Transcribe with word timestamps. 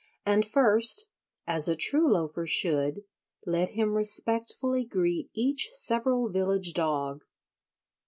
And 0.25 0.47
first, 0.47 1.09
as 1.45 1.67
a 1.67 1.75
true 1.75 2.11
Loafer 2.11 2.47
should, 2.47 3.03
let 3.45 3.69
him 3.77 3.93
respectfully 3.93 4.83
greet 4.83 5.29
each 5.35 5.69
several 5.73 6.27
village 6.31 6.73
dog. 6.73 7.21